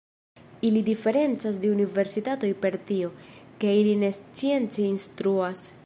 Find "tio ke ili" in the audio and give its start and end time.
2.89-3.93